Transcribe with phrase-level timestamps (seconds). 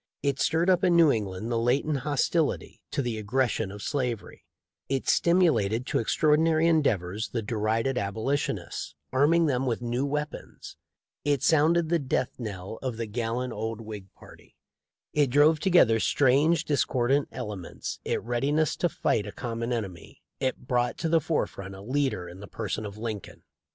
[0.23, 4.43] It stirred up in New England the latent hostility to the aggression of slavery;
[4.89, 10.75] it stimulated to extraordinary endeavors the derided Abolitionists, arming them with new weapons;
[11.23, 14.55] it sounded the death knell of the gallant old Whig party;
[15.13, 20.97] it drove together strange, discordant elements it readiness to fight a common enemy; it brought
[20.97, 23.43] to the forefront a leader in the person of Lincoln.